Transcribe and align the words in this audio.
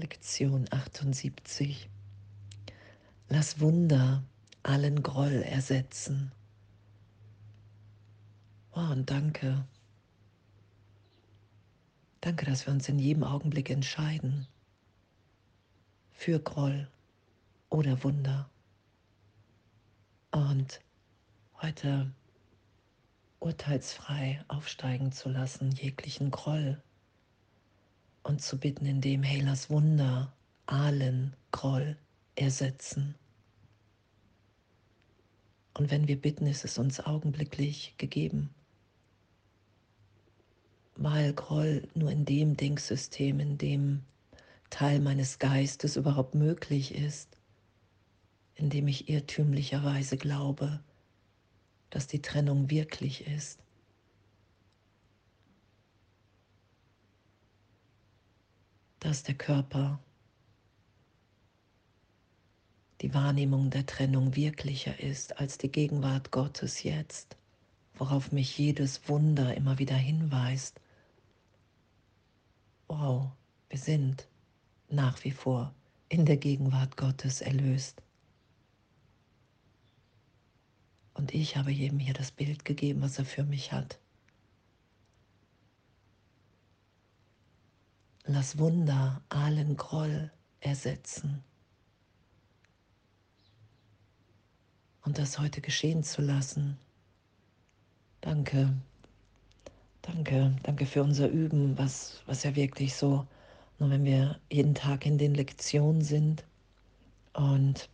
Lektion 0.00 0.64
78. 0.70 1.90
Lass 3.28 3.60
Wunder 3.60 4.24
allen 4.62 5.02
Groll 5.02 5.42
ersetzen. 5.42 6.32
Oh, 8.72 8.80
und 8.80 9.10
danke. 9.10 9.66
Danke, 12.22 12.46
dass 12.46 12.64
wir 12.64 12.72
uns 12.72 12.88
in 12.88 12.98
jedem 12.98 13.24
Augenblick 13.24 13.68
entscheiden 13.68 14.46
für 16.12 16.40
Groll 16.40 16.88
oder 17.68 18.02
Wunder. 18.02 18.48
Und 20.30 20.80
heute 21.60 22.10
urteilsfrei 23.38 24.42
aufsteigen 24.48 25.12
zu 25.12 25.28
lassen, 25.28 25.72
jeglichen 25.72 26.30
Groll 26.30 26.82
und 28.22 28.42
zu 28.42 28.58
bitten, 28.58 28.86
indem, 28.86 29.22
hey, 29.22 29.40
lass 29.40 29.70
Wunder 29.70 30.32
allen 30.66 31.34
Groll 31.50 31.96
ersetzen. 32.36 33.14
Und 35.74 35.90
wenn 35.90 36.08
wir 36.08 36.20
bitten, 36.20 36.46
ist 36.46 36.64
es 36.64 36.78
uns 36.78 37.00
augenblicklich 37.00 37.94
gegeben, 37.96 38.50
weil 40.96 41.32
Groll 41.32 41.88
nur 41.94 42.10
in 42.10 42.24
dem 42.24 42.56
Denksystem, 42.56 43.40
in 43.40 43.56
dem 43.56 44.02
Teil 44.68 45.00
meines 45.00 45.38
Geistes 45.38 45.96
überhaupt 45.96 46.34
möglich 46.34 46.94
ist, 46.94 47.38
in 48.54 48.70
dem 48.70 48.88
ich 48.88 49.08
irrtümlicherweise 49.08 50.16
glaube, 50.16 50.80
dass 51.88 52.06
die 52.06 52.22
Trennung 52.22 52.70
wirklich 52.70 53.26
ist. 53.26 53.58
Dass 59.00 59.22
der 59.22 59.34
Körper 59.34 59.98
die 63.00 63.14
Wahrnehmung 63.14 63.70
der 63.70 63.86
Trennung 63.86 64.36
wirklicher 64.36 65.00
ist 65.00 65.38
als 65.38 65.56
die 65.56 65.72
Gegenwart 65.72 66.30
Gottes 66.30 66.82
jetzt, 66.82 67.36
worauf 67.94 68.30
mich 68.30 68.56
jedes 68.58 69.08
Wunder 69.08 69.56
immer 69.56 69.78
wieder 69.78 69.96
hinweist. 69.96 70.80
Wow, 72.88 73.30
wir 73.70 73.78
sind 73.78 74.28
nach 74.90 75.24
wie 75.24 75.30
vor 75.30 75.74
in 76.10 76.26
der 76.26 76.36
Gegenwart 76.36 76.96
Gottes 76.96 77.40
erlöst. 77.40 78.02
Und 81.14 81.32
ich 81.32 81.56
habe 81.56 81.70
jedem 81.70 81.98
hier 81.98 82.14
das 82.14 82.32
Bild 82.32 82.64
gegeben, 82.64 83.00
was 83.00 83.18
er 83.18 83.24
für 83.24 83.44
mich 83.44 83.72
hat. 83.72 83.98
Lass 88.24 88.58
Wunder 88.58 89.22
allen 89.28 89.76
Groll 89.76 90.30
ersetzen. 90.60 91.42
Und 95.02 95.18
das 95.18 95.38
heute 95.38 95.60
geschehen 95.60 96.02
zu 96.02 96.22
lassen. 96.22 96.78
Danke. 98.20 98.74
Danke. 100.02 100.54
Danke 100.62 100.86
für 100.86 101.02
unser 101.02 101.28
Üben, 101.28 101.76
was, 101.78 102.22
was 102.26 102.42
ja 102.42 102.54
wirklich 102.54 102.94
so, 102.94 103.26
nur 103.78 103.90
wenn 103.90 104.04
wir 104.04 104.38
jeden 104.50 104.74
Tag 104.74 105.06
in 105.06 105.16
den 105.16 105.34
Lektionen 105.34 106.02
sind. 106.02 106.44
Und 107.32 107.88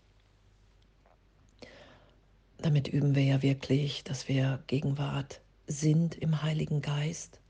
damit 2.59 2.89
üben 2.89 3.15
wir 3.15 3.23
ja 3.23 3.43
wirklich, 3.43 4.03
dass 4.03 4.29
wir 4.29 4.63
Gegenwart 4.67 5.41
sind 5.69 6.17
im 6.17 6.43
Heiligen 6.43 6.83
Geist 6.83 7.41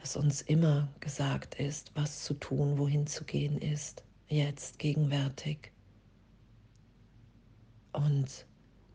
dass 0.00 0.16
uns 0.16 0.40
immer 0.40 0.88
gesagt 1.00 1.56
ist, 1.56 1.92
was 1.94 2.24
zu 2.24 2.34
tun, 2.34 2.78
wohin 2.78 3.06
zu 3.06 3.24
gehen 3.24 3.58
ist, 3.58 4.02
jetzt, 4.28 4.78
gegenwärtig. 4.78 5.72
Und 7.92 8.46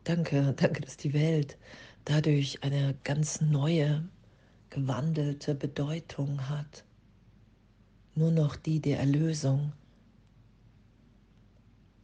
danke, 0.04 0.52
danke, 0.54 0.80
dass 0.80 0.96
die 0.96 1.12
Welt 1.12 1.56
dadurch 2.04 2.62
eine 2.64 2.96
ganz 3.04 3.40
neue, 3.40 4.08
gewandelte 4.70 5.54
Bedeutung 5.54 6.48
hat. 6.48 6.84
Nur 8.16 8.32
noch 8.32 8.56
die 8.56 8.80
der 8.80 8.98
Erlösung, 8.98 9.72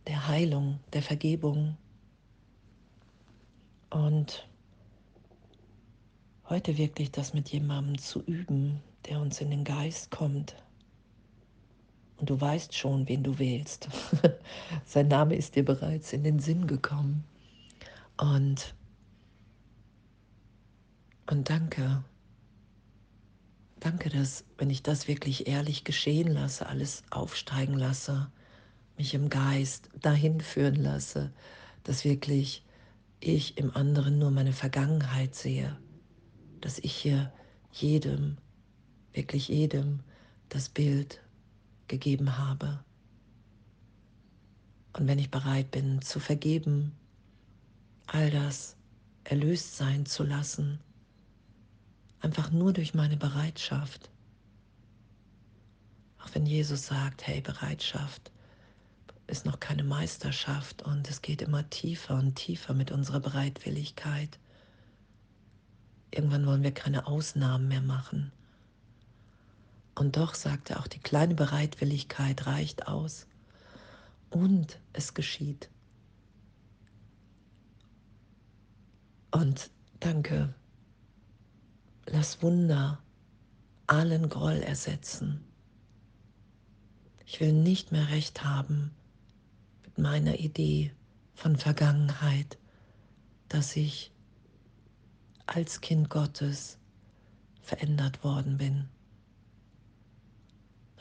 der 0.07 0.29
Heilung, 0.29 0.79
der 0.93 1.03
Vergebung. 1.03 1.77
Und 3.91 4.49
heute 6.49 6.79
wirklich 6.79 7.11
das 7.11 7.35
mit 7.35 7.49
jemandem 7.51 7.99
zu 7.99 8.23
üben, 8.23 8.81
der 9.07 9.21
uns 9.21 9.41
in 9.41 9.51
den 9.51 9.65
Geist 9.65 10.11
kommt. 10.11 10.57
Und 12.17 12.31
du 12.31 12.41
weißt 12.41 12.77
schon, 12.77 13.09
wen 13.09 13.25
du 13.25 13.39
wählst. 13.39 13.89
Sein 14.85 15.09
Name 15.09 15.35
ist 15.35 15.57
dir 15.57 15.65
bereits 15.65 16.13
in 16.13 16.23
den 16.23 16.39
Sinn 16.39 16.67
gekommen. 16.67 17.25
Und, 18.17 18.75
und 21.29 21.51
danke. 21.51 22.05
Danke, 23.81 24.11
dass, 24.11 24.45
wenn 24.59 24.71
ich 24.71 24.85
das 24.85 25.09
wirklich 25.09 25.49
ehrlich 25.49 25.83
geschehen 25.83 26.33
lasse, 26.33 26.67
alles 26.67 27.03
aufsteigen 27.11 27.75
lasse, 27.75 28.31
mich 28.97 29.15
im 29.15 29.29
Geist 29.29 29.91
dahin 30.01 30.41
führen 30.41 30.77
lasse, 30.77 31.33
dass 31.83 32.05
wirklich 32.05 32.65
ich 33.19 33.59
im 33.59 33.75
anderen 33.75 34.19
nur 34.21 34.31
meine 34.31 34.53
Vergangenheit 34.53 35.35
sehe, 35.35 35.77
dass 36.61 36.79
ich 36.79 36.95
hier 36.95 37.33
jedem 37.73 38.37
wirklich 39.13 39.49
jedem 39.49 40.01
das 40.49 40.69
Bild 40.69 41.21
gegeben 41.89 42.39
habe. 42.39 42.83
Und 44.95 45.07
wenn 45.07 45.19
ich 45.19 45.31
bereit 45.31 45.71
bin 45.71 46.03
zu 46.03 46.21
vergeben, 46.21 46.93
all 48.07 48.31
das 48.31 48.77
erlöst 49.25 49.77
sein 49.77 50.05
zu 50.05 50.23
lassen, 50.23 50.81
einfach 52.21 52.51
nur 52.51 52.73
durch 52.73 52.95
meine 52.95 53.17
Bereitschaft. 53.17 54.11
Auch 56.19 56.35
wenn 56.35 56.47
Jesus 56.47 56.87
sagt, 56.87 57.27
hey, 57.27 57.41
Bereitschaft 57.41 58.31
ist 59.27 59.47
noch 59.47 59.61
keine 59.61 59.85
Meisterschaft 59.85 60.83
und 60.83 61.09
es 61.09 61.23
geht 61.23 61.43
immer 61.43 61.69
tiefer 61.71 62.17
und 62.17 62.35
tiefer 62.35 62.75
mit 62.75 62.91
unserer 62.91 63.21
Bereitwilligkeit. 63.21 64.39
Irgendwann 66.11 66.47
wollen 66.47 66.63
wir 66.63 66.73
keine 66.73 67.07
Ausnahmen 67.07 67.69
mehr 67.69 67.81
machen. 67.81 68.31
Und 69.95 70.17
doch 70.17 70.35
sagte 70.35 70.79
auch 70.79 70.87
die 70.87 70.99
kleine 70.99 71.35
Bereitwilligkeit 71.35 72.47
reicht 72.47 72.89
aus. 72.89 73.27
Und 74.31 74.81
es 74.93 75.15
geschieht. 75.15 75.69
Und 79.31 79.71
danke. 80.01 80.55
Lass 82.07 82.43
Wunder 82.43 82.99
allen 83.87 84.29
Groll 84.29 84.63
ersetzen. 84.63 85.45
Ich 87.27 87.41
will 87.41 87.53
nicht 87.53 87.93
mehr 87.93 88.09
recht 88.09 88.45
haben 88.45 88.91
mit 89.85 89.99
meiner 89.99 90.39
Idee 90.39 90.93
von 91.35 91.57
Vergangenheit, 91.57 92.59
dass 93.49 93.77
ich 93.77 94.13
als 95.47 95.81
Kind 95.81 96.09
Gottes 96.11 96.79
verändert 97.63 98.25
worden 98.25 98.59
bin. 98.59 98.89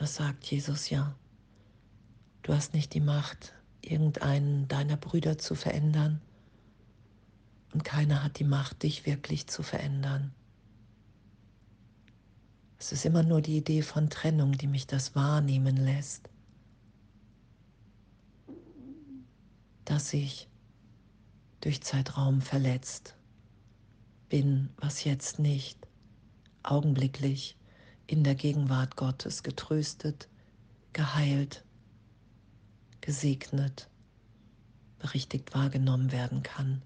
Das 0.02 0.16
sagt 0.16 0.44
Jesus 0.50 0.90
ja. 0.90 1.14
Du 2.42 2.52
hast 2.52 2.74
nicht 2.74 2.92
die 2.92 3.00
Macht, 3.00 3.54
irgendeinen 3.82 4.66
deiner 4.66 4.96
Brüder 4.96 5.38
zu 5.38 5.54
verändern. 5.54 6.20
Und 7.72 7.84
keiner 7.84 8.24
hat 8.24 8.40
die 8.40 8.44
Macht, 8.44 8.82
dich 8.82 9.06
wirklich 9.06 9.46
zu 9.46 9.62
verändern. 9.62 10.34
Es 12.80 12.90
ist 12.90 13.04
immer 13.04 13.22
nur 13.22 13.42
die 13.42 13.56
Idee 13.56 13.82
von 13.82 14.10
Trennung, 14.10 14.58
die 14.58 14.66
mich 14.66 14.88
das 14.88 15.14
wahrnehmen 15.14 15.76
lässt, 15.76 16.28
dass 19.84 20.12
ich 20.12 20.48
durch 21.60 21.80
Zeitraum 21.80 22.40
verletzt 22.40 23.14
bin, 24.28 24.68
was 24.78 25.04
jetzt 25.04 25.38
nicht, 25.38 25.78
augenblicklich 26.64 27.56
in 28.06 28.24
der 28.24 28.34
Gegenwart 28.34 28.96
Gottes 28.96 29.42
getröstet, 29.42 30.28
geheilt, 30.92 31.64
gesegnet, 33.00 33.88
berichtigt 34.98 35.54
wahrgenommen 35.54 36.12
werden 36.12 36.42
kann. 36.42 36.82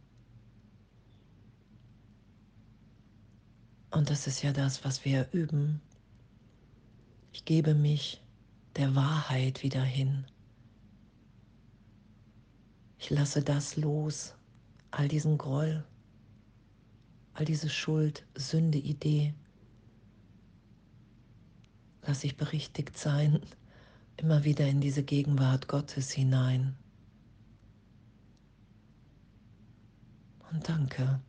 Und 3.90 4.10
das 4.10 4.26
ist 4.26 4.42
ja 4.42 4.52
das, 4.52 4.84
was 4.84 5.04
wir 5.04 5.28
üben. 5.32 5.80
Ich 7.32 7.44
gebe 7.44 7.74
mich 7.74 8.22
der 8.76 8.94
Wahrheit 8.94 9.62
wieder 9.62 9.82
hin. 9.82 10.26
Ich 12.98 13.10
lasse 13.10 13.42
das 13.42 13.76
los, 13.76 14.34
all 14.90 15.08
diesen 15.08 15.38
Groll, 15.38 15.84
all 17.34 17.44
diese 17.44 17.68
Schuld, 17.68 18.26
Sünde, 18.34 18.78
Idee, 18.78 19.34
Lass 22.06 22.22
ich 22.22 22.36
berichtigt 22.36 22.96
sein, 22.96 23.40
immer 24.16 24.44
wieder 24.44 24.66
in 24.66 24.80
diese 24.80 25.02
Gegenwart 25.02 25.66
Gottes 25.66 26.12
hinein. 26.12 26.76
Und 30.52 30.68
danke. 30.68 31.20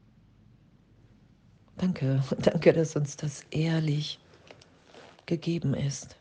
Danke, 1.77 2.23
danke, 2.39 2.73
dass 2.73 2.95
uns 2.95 3.17
das 3.17 3.41
ehrlich 3.49 4.19
gegeben 5.25 5.73
ist. 5.73 6.15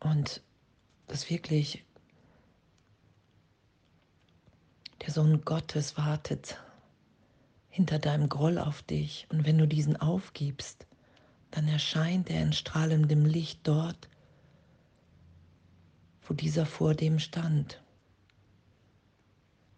Und 0.00 0.42
dass 1.08 1.30
wirklich 1.30 1.82
der 5.00 5.10
Sohn 5.10 5.44
Gottes 5.44 5.96
wartet 5.96 6.58
hinter 7.76 7.98
deinem 7.98 8.30
Groll 8.30 8.56
auf 8.58 8.82
dich. 8.82 9.26
Und 9.28 9.44
wenn 9.44 9.58
du 9.58 9.68
diesen 9.68 9.98
aufgibst, 9.98 10.86
dann 11.50 11.68
erscheint 11.68 12.30
er 12.30 12.40
in 12.40 12.54
strahlendem 12.54 13.26
Licht 13.26 13.60
dort, 13.64 14.08
wo 16.22 16.32
dieser 16.32 16.64
vor 16.64 16.94
dem 16.94 17.18
stand. 17.18 17.82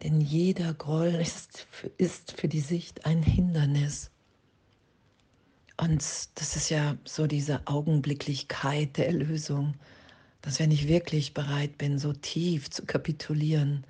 Denn 0.05 0.21
jeder 0.21 0.75
Groll 0.75 1.09
ist, 1.09 1.67
ist 1.97 2.31
für 2.41 2.47
die 2.47 2.61
Sicht 2.61 3.05
ein 3.05 3.21
Hindernis. 3.21 4.13
Und 5.77 6.01
das 6.37 6.55
ist 6.55 6.71
ja 6.71 6.97
so 7.05 7.27
diese 7.27 7.67
Augenblicklichkeit 7.67 8.97
der 8.97 9.09
Erlösung, 9.09 9.75
dass 10.41 10.61
wenn 10.61 10.71
ich 10.71 10.87
wirklich 10.87 11.35
bereit 11.35 11.79
bin, 11.79 11.99
so 11.99 12.13
tief 12.13 12.71
zu 12.71 12.87
kapitulieren, 12.87 13.85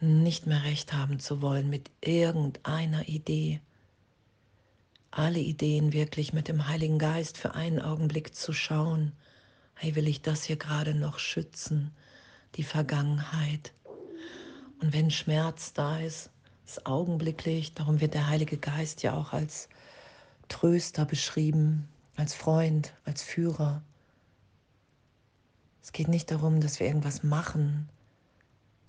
nicht 0.00 0.46
mehr 0.46 0.64
recht 0.64 0.92
haben 0.92 1.20
zu 1.20 1.42
wollen 1.42 1.68
mit 1.68 1.90
irgendeiner 2.00 3.08
Idee, 3.08 3.60
alle 5.10 5.40
Ideen 5.40 5.92
wirklich 5.92 6.32
mit 6.32 6.48
dem 6.48 6.68
Heiligen 6.68 6.98
Geist 6.98 7.36
für 7.36 7.54
einen 7.54 7.80
Augenblick 7.80 8.34
zu 8.34 8.52
schauen, 8.52 9.12
hey, 9.74 9.94
will 9.96 10.08
ich 10.08 10.22
das 10.22 10.44
hier 10.44 10.56
gerade 10.56 10.94
noch 10.94 11.18
schützen, 11.18 11.90
die 12.54 12.62
Vergangenheit. 12.62 13.72
Und 14.80 14.92
wenn 14.92 15.10
Schmerz 15.10 15.72
da 15.72 15.98
ist, 15.98 16.30
ist 16.64 16.86
augenblicklich, 16.86 17.74
darum 17.74 18.00
wird 18.00 18.14
der 18.14 18.28
Heilige 18.28 18.56
Geist 18.56 19.02
ja 19.02 19.14
auch 19.14 19.32
als 19.32 19.68
Tröster 20.48 21.04
beschrieben, 21.04 21.88
als 22.16 22.34
Freund, 22.34 22.94
als 23.04 23.22
Führer. 23.22 23.82
Es 25.82 25.92
geht 25.92 26.08
nicht 26.08 26.30
darum, 26.30 26.60
dass 26.60 26.78
wir 26.78 26.86
irgendwas 26.86 27.22
machen, 27.22 27.88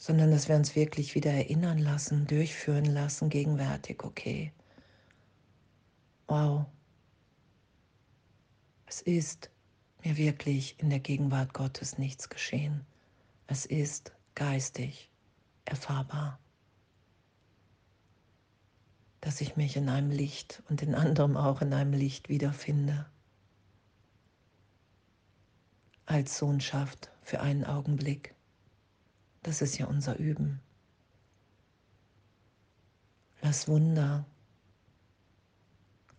sondern 0.01 0.31
dass 0.31 0.49
wir 0.49 0.55
uns 0.55 0.75
wirklich 0.75 1.13
wieder 1.13 1.29
erinnern 1.29 1.77
lassen, 1.77 2.25
durchführen 2.25 2.85
lassen, 2.85 3.29
gegenwärtig, 3.29 4.03
okay. 4.03 4.51
Wow. 6.27 6.65
Es 8.87 9.03
ist 9.03 9.51
mir 10.03 10.17
wirklich 10.17 10.79
in 10.79 10.89
der 10.89 11.01
Gegenwart 11.01 11.53
Gottes 11.53 11.99
nichts 11.99 12.29
geschehen. 12.29 12.83
Es 13.45 13.67
ist 13.67 14.11
geistig 14.33 15.11
erfahrbar, 15.65 16.39
dass 19.19 19.39
ich 19.39 19.55
mich 19.55 19.77
in 19.77 19.87
einem 19.87 20.09
Licht 20.09 20.63
und 20.67 20.81
in 20.81 20.95
anderem 20.95 21.37
auch 21.37 21.61
in 21.61 21.73
einem 21.73 21.93
Licht 21.93 22.27
wiederfinde 22.27 23.05
als 26.07 26.39
Sohnschaft 26.39 27.11
für 27.21 27.39
einen 27.41 27.65
Augenblick. 27.65 28.33
Das 29.43 29.61
ist 29.61 29.77
ja 29.77 29.87
unser 29.87 30.17
Üben. 30.17 30.61
Lass 33.41 33.67
Wunder 33.67 34.25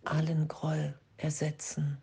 allen 0.03 0.47
Groll 0.47 0.99
ersetzen. 1.17 1.97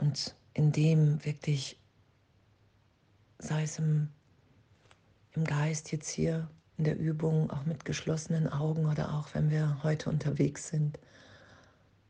Und 0.00 0.34
indem 0.52 1.24
wirklich, 1.24 1.78
sei 3.38 3.62
es 3.62 3.78
im, 3.78 4.08
im 5.32 5.44
Geist 5.44 5.92
jetzt 5.92 6.10
hier 6.10 6.50
in 6.76 6.84
der 6.84 6.98
Übung, 6.98 7.50
auch 7.50 7.64
mit 7.64 7.84
geschlossenen 7.84 8.48
Augen 8.48 8.86
oder 8.86 9.14
auch 9.14 9.32
wenn 9.34 9.50
wir 9.50 9.82
heute 9.82 10.10
unterwegs 10.10 10.68
sind, 10.68 10.98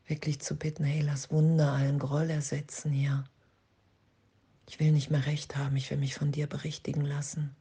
wirklich 0.07 0.41
zu 0.41 0.57
bitten, 0.57 0.85
hey, 0.85 1.03
lass 1.03 1.31
Wunder 1.31 1.73
allen 1.73 1.99
Groll 1.99 2.31
ersetzen 2.31 2.91
hier. 2.91 3.25
Ich 4.67 4.81
will 4.81 4.93
nicht 4.93 5.11
mehr 5.11 5.27
recht 5.27 5.57
haben, 5.57 5.77
ich 5.77 5.91
will 5.91 5.99
mich 5.99 6.15
von 6.15 6.33
dir 6.33 6.47
berichtigen 6.47 7.05
lassen. 7.05 7.55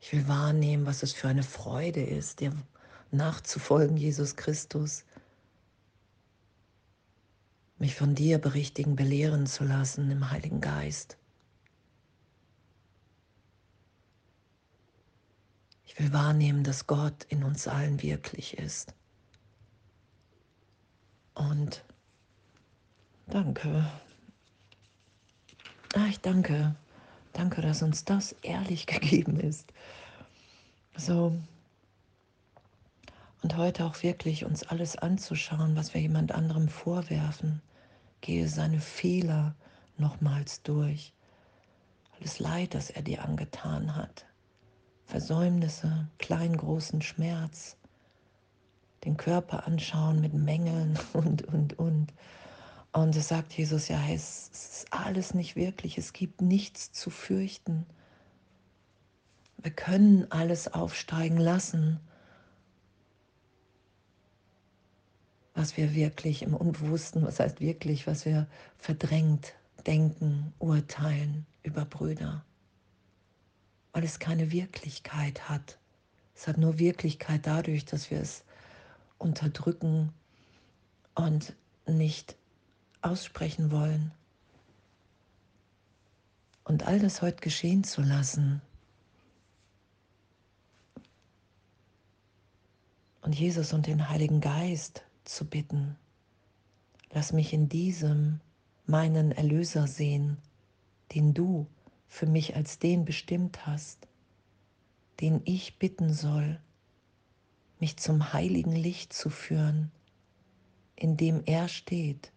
Ich 0.00 0.12
will 0.12 0.28
wahrnehmen, 0.28 0.86
was 0.86 1.02
es 1.02 1.12
für 1.12 1.28
eine 1.28 1.42
Freude 1.42 2.02
ist, 2.02 2.40
dir 2.40 2.52
nachzufolgen, 3.10 3.96
Jesus 3.96 4.36
Christus. 4.36 5.04
Mich 7.78 7.94
von 7.94 8.14
dir 8.14 8.38
berichtigen, 8.38 8.96
belehren 8.96 9.46
zu 9.46 9.64
lassen 9.64 10.10
im 10.10 10.30
Heiligen 10.30 10.60
Geist. 10.60 11.16
Ich 15.84 15.98
will 15.98 16.12
wahrnehmen, 16.12 16.64
dass 16.64 16.86
Gott 16.86 17.24
in 17.28 17.44
uns 17.44 17.68
allen 17.68 18.02
wirklich 18.02 18.58
ist. 18.58 18.94
Und 21.34 21.84
danke. 23.26 23.90
Ah, 25.96 26.06
ich 26.08 26.20
danke. 26.20 26.74
Danke, 27.32 27.62
dass 27.62 27.82
uns 27.82 28.04
das 28.04 28.32
ehrlich 28.42 28.86
gegeben 28.88 29.38
ist. 29.38 29.72
So. 30.96 31.38
Und 33.42 33.56
heute 33.56 33.84
auch 33.84 34.02
wirklich 34.02 34.44
uns 34.44 34.64
alles 34.64 34.96
anzuschauen, 34.96 35.76
was 35.76 35.94
wir 35.94 36.00
jemand 36.00 36.32
anderem 36.32 36.68
vorwerfen. 36.68 37.62
Gehe 38.22 38.48
seine 38.48 38.80
Fehler 38.80 39.54
nochmals 39.96 40.62
durch. 40.62 41.12
Alles 42.18 42.40
Leid, 42.40 42.74
das 42.74 42.90
er 42.90 43.02
dir 43.02 43.24
angetan 43.24 43.94
hat. 43.94 44.26
Versäumnisse, 45.06 46.08
kleinen, 46.18 46.56
großen 46.56 47.02
Schmerz, 47.02 47.76
den 49.04 49.16
Körper 49.16 49.66
anschauen 49.68 50.20
mit 50.20 50.34
Mängeln 50.34 50.98
und, 51.12 51.42
und, 51.42 51.78
und. 51.78 52.12
Und 52.94 53.16
es 53.16 53.26
sagt 53.26 53.52
Jesus, 53.52 53.88
ja, 53.88 54.00
es 54.08 54.50
ist 54.52 54.86
alles 54.92 55.34
nicht 55.34 55.56
wirklich, 55.56 55.98
es 55.98 56.12
gibt 56.12 56.40
nichts 56.40 56.92
zu 56.92 57.10
fürchten. 57.10 57.86
Wir 59.58 59.72
können 59.72 60.30
alles 60.30 60.72
aufsteigen 60.72 61.38
lassen, 61.38 61.98
was 65.54 65.76
wir 65.76 65.92
wirklich 65.96 66.42
im 66.42 66.54
Unbewussten, 66.54 67.24
was 67.24 67.40
heißt 67.40 67.60
wirklich, 67.60 68.06
was 68.06 68.26
wir 68.26 68.46
verdrängt 68.78 69.54
denken, 69.88 70.54
urteilen 70.60 71.46
über 71.64 71.84
Brüder. 71.84 72.44
Weil 73.92 74.04
es 74.04 74.20
keine 74.20 74.52
Wirklichkeit 74.52 75.48
hat. 75.48 75.78
Es 76.36 76.46
hat 76.46 76.58
nur 76.58 76.78
Wirklichkeit 76.78 77.40
dadurch, 77.44 77.86
dass 77.86 78.12
wir 78.12 78.20
es 78.20 78.44
unterdrücken 79.18 80.12
und 81.16 81.54
nicht 81.88 82.36
aussprechen 83.04 83.70
wollen. 83.70 84.12
Und 86.64 86.86
all 86.86 86.98
das 86.98 87.20
heute 87.20 87.40
geschehen 87.42 87.84
zu 87.84 88.02
lassen. 88.02 88.62
Und 93.20 93.38
Jesus 93.38 93.72
und 93.72 93.86
den 93.86 94.08
Heiligen 94.08 94.40
Geist 94.40 95.02
zu 95.24 95.44
bitten, 95.44 95.96
lass 97.10 97.32
mich 97.32 97.52
in 97.52 97.68
diesem 97.68 98.40
meinen 98.86 99.32
Erlöser 99.32 99.86
sehen, 99.86 100.38
den 101.14 101.32
du 101.32 101.66
für 102.06 102.26
mich 102.26 102.56
als 102.56 102.78
den 102.78 103.04
bestimmt 103.04 103.66
hast, 103.66 104.06
den 105.20 105.40
ich 105.44 105.78
bitten 105.78 106.12
soll, 106.12 106.60
mich 107.78 107.96
zum 107.96 108.32
heiligen 108.32 108.76
Licht 108.76 109.12
zu 109.12 109.30
führen, 109.30 109.90
in 110.96 111.16
dem 111.16 111.42
er 111.46 111.68
steht 111.68 112.33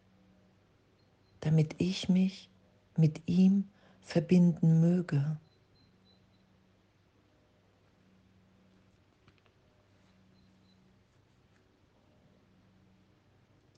damit 1.48 1.75
ich 1.77 2.10
mich 2.10 2.50
mit 2.98 3.22
ihm 3.25 3.70
verbinden 4.01 4.82
möge. 4.82 5.39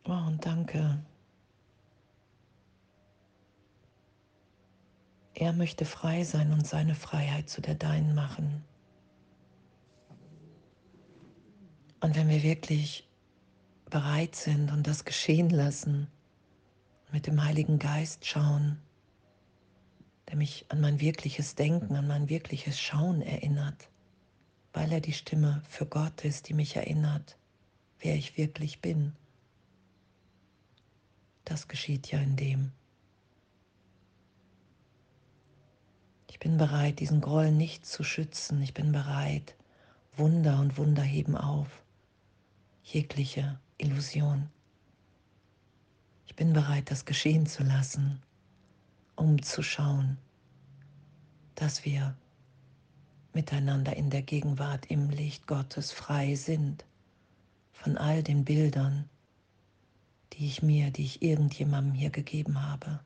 Oh, 0.03 0.13
und 0.13 0.43
danke. 0.43 0.99
Er 5.35 5.53
möchte 5.53 5.85
frei 5.85 6.23
sein 6.23 6.51
und 6.51 6.65
seine 6.65 6.95
Freiheit 6.95 7.51
zu 7.51 7.61
der 7.61 7.75
deinen 7.75 8.15
machen. 8.15 8.63
Und 11.99 12.15
wenn 12.15 12.29
wir 12.29 12.41
wirklich 12.41 13.07
bereit 13.91 14.35
sind 14.35 14.71
und 14.71 14.87
das 14.87 15.05
geschehen 15.05 15.51
lassen, 15.51 16.07
mit 17.11 17.27
dem 17.27 17.43
Heiligen 17.43 17.79
Geist 17.79 18.25
schauen, 18.25 18.79
der 20.27 20.35
mich 20.35 20.65
an 20.69 20.81
mein 20.81 20.99
wirkliches 20.99 21.55
Denken, 21.55 21.95
an 21.95 22.07
mein 22.07 22.29
wirkliches 22.29 22.79
Schauen 22.79 23.21
erinnert, 23.21 23.89
weil 24.73 24.91
er 24.91 25.01
die 25.01 25.13
Stimme 25.13 25.61
für 25.67 25.85
Gott 25.85 26.23
ist, 26.23 26.49
die 26.49 26.53
mich 26.53 26.75
erinnert, 26.75 27.37
wer 27.99 28.15
ich 28.15 28.37
wirklich 28.37 28.81
bin. 28.81 29.13
Das 31.45 31.67
geschieht 31.67 32.11
ja 32.11 32.19
in 32.19 32.35
dem. 32.35 32.71
Ich 36.29 36.37
bin 36.37 36.57
bereit, 36.57 36.99
diesen 36.99 37.21
Groll 37.21 37.51
nicht 37.51 37.85
zu 37.85 38.03
schützen. 38.03 38.61
Ich 38.61 38.73
bin 38.73 38.91
bereit, 38.91 39.55
Wunder 40.15 40.59
und 40.59 40.77
Wunder 40.77 41.01
heben 41.01 41.35
auf. 41.35 41.83
Jegliche 42.83 43.59
Illusion. 43.77 44.49
Ich 46.29 46.35
bin 46.35 46.53
bereit, 46.53 46.91
das 46.91 47.05
geschehen 47.05 47.47
zu 47.47 47.63
lassen, 47.63 48.21
um 49.15 49.41
zu 49.41 49.63
schauen, 49.63 50.19
dass 51.55 51.83
wir 51.85 52.15
miteinander 53.33 53.97
in 53.97 54.11
der 54.11 54.21
Gegenwart 54.21 54.85
im 54.85 55.09
Licht 55.09 55.47
Gottes 55.47 55.91
frei 55.91 56.35
sind 56.35 56.85
von 57.73 57.97
all 57.97 58.21
den 58.21 58.45
Bildern, 58.45 59.09
die 60.33 60.45
ich 60.45 60.61
mir, 60.61 60.91
die 60.91 61.05
ich 61.05 61.23
irgendjemandem 61.23 61.95
hier 61.95 62.11
gegeben 62.11 62.61
habe. 62.61 62.99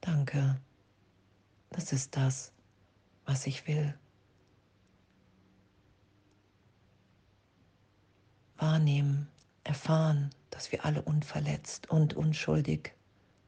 Danke, 0.00 0.56
das 1.70 1.92
ist 1.92 2.16
das, 2.16 2.52
was 3.24 3.44
ich 3.48 3.66
will. 3.66 3.92
Wahrnehmen, 8.56 9.28
erfahren, 9.64 10.30
dass 10.50 10.70
wir 10.72 10.84
alle 10.84 11.02
unverletzt 11.02 11.90
und 11.90 12.14
unschuldig 12.14 12.92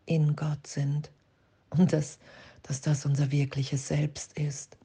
in 0.07 0.35
Gott 0.35 0.67
sind 0.67 1.11
und 1.71 1.93
dass, 1.93 2.19
dass 2.63 2.81
das 2.81 3.07
unser 3.07 3.31
wirkliches 3.31 3.89
Selbst 3.89 4.33
ist, 4.39 4.77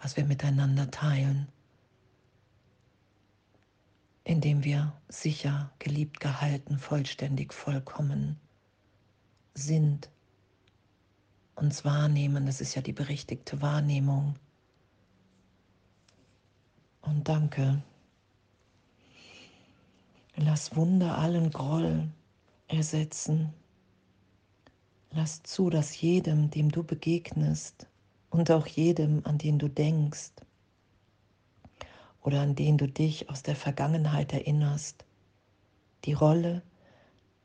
was 0.00 0.16
wir 0.16 0.24
miteinander 0.24 0.90
teilen, 0.90 1.48
indem 4.24 4.64
wir 4.64 4.92
sicher, 5.08 5.70
geliebt, 5.78 6.20
gehalten, 6.20 6.78
vollständig, 6.78 7.52
vollkommen 7.52 8.38
sind, 9.54 10.10
uns 11.56 11.84
wahrnehmen, 11.84 12.46
das 12.46 12.60
ist 12.60 12.74
ja 12.74 12.82
die 12.82 12.92
berichtigte 12.92 13.60
Wahrnehmung. 13.60 14.36
Und 17.02 17.28
danke. 17.28 17.82
Lass 20.42 20.74
Wunder 20.74 21.18
allen 21.18 21.50
Groll 21.50 22.08
ersetzen. 22.66 23.52
Lass 25.10 25.42
zu, 25.42 25.68
dass 25.68 26.00
jedem, 26.00 26.50
dem 26.50 26.70
du 26.70 26.82
begegnest 26.82 27.86
und 28.30 28.50
auch 28.50 28.66
jedem, 28.66 29.20
an 29.26 29.36
den 29.36 29.58
du 29.58 29.68
denkst 29.68 30.32
oder 32.22 32.40
an 32.40 32.54
den 32.54 32.78
du 32.78 32.88
dich 32.88 33.28
aus 33.28 33.42
der 33.42 33.54
Vergangenheit 33.54 34.32
erinnerst, 34.32 35.04
die 36.06 36.14
Rolle 36.14 36.62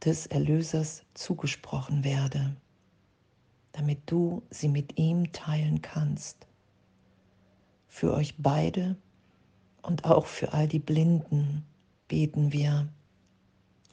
des 0.06 0.28
Erlösers 0.28 1.04
zugesprochen 1.16 2.06
werde, 2.06 2.56
damit 3.74 4.00
du 4.06 4.42
sie 4.50 4.70
mit 4.70 4.98
ihm 4.98 5.34
teilen 5.34 5.82
kannst. 5.82 6.48
Für 7.90 8.14
euch 8.14 8.36
beide 8.38 8.96
und 9.82 10.06
auch 10.06 10.28
für 10.28 10.54
all 10.54 10.70
die 10.70 10.80
Blinden, 10.80 11.66
beten 12.08 12.52
wir, 12.52 12.88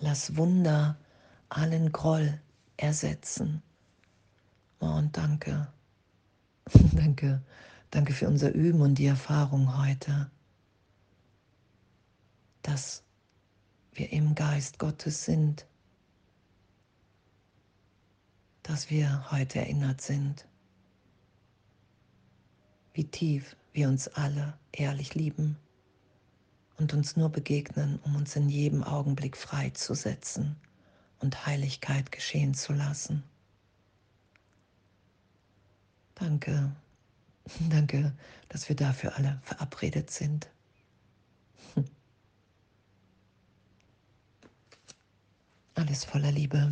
lass 0.01 0.37
Wunder 0.37 0.99
allen 1.49 1.93
Groll 1.93 2.41
ersetzen. 2.77 3.63
Oh, 4.81 4.87
und 4.87 5.17
danke, 5.17 5.73
danke, 6.93 7.43
danke 7.91 8.13
für 8.13 8.29
unser 8.29 8.53
Üben 8.53 8.81
und 8.81 8.97
die 8.97 9.07
Erfahrung 9.07 9.79
heute, 9.79 10.31
dass 12.63 13.03
wir 13.95 14.13
im 14.13 14.35
Geist 14.35 14.79
Gottes 14.79 15.25
sind, 15.25 15.67
dass 18.63 18.91
wir 18.91 19.31
heute 19.31 19.61
erinnert 19.61 20.01
sind, 20.01 20.47
wie 22.95 23.05
tief 23.05 23.57
wir 23.73 23.89
uns 23.89 24.09
alle 24.09 24.59
ehrlich 24.73 25.15
lieben 25.15 25.57
und 26.83 26.93
uns 26.93 27.17
nur 27.17 27.31
begegnen, 27.31 27.99
um 28.03 28.17
uns 28.17 28.35
in 28.37 28.49
jedem 28.49 28.83
Augenblick 28.83 29.37
freizusetzen 29.37 30.57
und 31.21 31.47
Heiligkeit 31.47 32.11
geschehen 32.11 32.55
zu 32.55 32.73
lassen. 32.73 33.23
Danke, 36.17 36.73
danke, 37.71 38.13
dass 38.49 38.69
wir 38.69 38.75
dafür 38.77 39.17
alle 39.17 39.41
verabredet 39.45 40.11
sind. 40.11 40.51
Alles 45.75 46.05
voller 46.05 46.31
Liebe. 46.33 46.71